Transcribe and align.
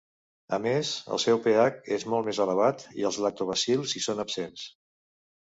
A 0.55 0.57
més, 0.61 0.93
el 1.15 1.19
seu 1.23 1.41
pH 1.43 1.67
és 1.97 2.07
molt 2.13 2.29
més 2.29 2.41
elevat 2.47 2.87
i 3.03 3.07
els 3.11 3.21
lactobacils 3.27 3.97
hi 3.97 4.03
són 4.07 4.25
absents. 4.29 4.69